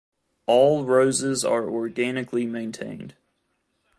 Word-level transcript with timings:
All 0.47 0.85
roses 0.85 1.45
are 1.45 1.69
organically 1.69 2.47
maintained. 2.47 3.13